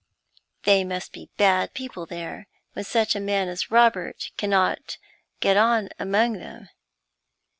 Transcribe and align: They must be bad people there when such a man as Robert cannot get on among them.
They 0.63 0.83
must 0.83 1.13
be 1.13 1.29
bad 1.37 1.75
people 1.75 2.07
there 2.07 2.47
when 2.73 2.83
such 2.85 3.15
a 3.15 3.19
man 3.19 3.47
as 3.47 3.69
Robert 3.69 4.31
cannot 4.35 4.97
get 5.41 5.57
on 5.57 5.89
among 5.99 6.33
them. 6.39 6.69